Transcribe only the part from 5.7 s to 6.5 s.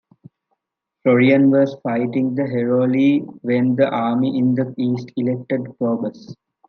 Probus.